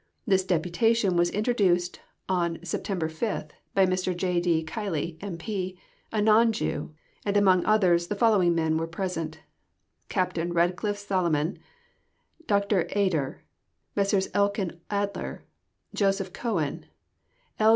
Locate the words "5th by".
2.87-3.85